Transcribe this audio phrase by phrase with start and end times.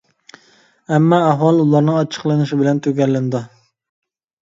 [0.95, 3.47] ئەمما ئەھۋال ئۇلارنىڭ ئاچچىقلىنىشى بىلەن تۈگەللىنىدۇ.